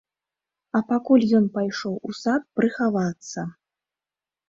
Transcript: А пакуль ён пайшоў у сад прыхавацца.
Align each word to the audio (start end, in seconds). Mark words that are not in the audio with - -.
А 0.79 0.81
пакуль 0.91 1.27
ён 1.41 1.45
пайшоў 1.59 2.01
у 2.11 2.17
сад 2.23 2.41
прыхавацца. 2.59 3.41